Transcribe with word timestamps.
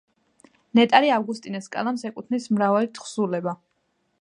ნეტარი 0.77 1.11
ავგუსტინეს 1.17 1.69
კალამს 1.75 2.07
ეკუთვნის 2.11 2.51
მრავალი 2.57 2.91
თხზულება. 3.01 3.55